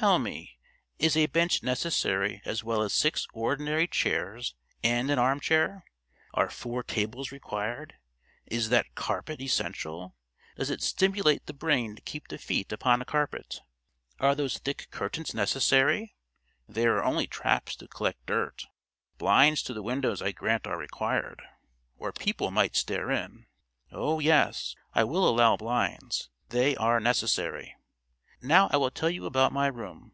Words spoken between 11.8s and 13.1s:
to keep the feet upon a